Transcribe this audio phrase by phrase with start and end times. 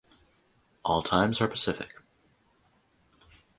[0.83, 1.93] All times are Pacific.